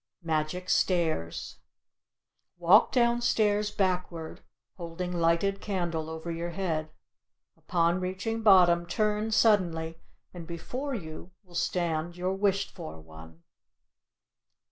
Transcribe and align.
MAGIC 0.23 0.67
STAIRS 0.67 1.57
Walk 2.57 2.91
downstairs 2.91 3.69
backward, 3.69 4.41
holding 4.77 5.11
lighted 5.11 5.61
candle 5.61 6.09
over 6.09 6.31
your 6.31 6.49
head. 6.49 6.89
Upon 7.55 7.99
reaching 7.99 8.41
bottom, 8.41 8.87
turn 8.87 9.29
suddenly 9.29 9.99
and 10.33 10.47
before 10.47 10.95
you 10.95 11.29
will 11.43 11.53
stand 11.53 12.17
your 12.17 12.33
wished 12.33 12.71
for 12.71 12.99
one. 12.99 13.43